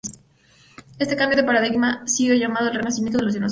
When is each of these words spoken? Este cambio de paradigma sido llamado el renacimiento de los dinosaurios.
Este 0.97 1.15
cambio 1.15 1.37
de 1.37 1.43
paradigma 1.43 2.07
sido 2.07 2.33
llamado 2.33 2.69
el 2.69 2.73
renacimiento 2.73 3.19
de 3.19 3.25
los 3.25 3.33
dinosaurios. 3.35 3.49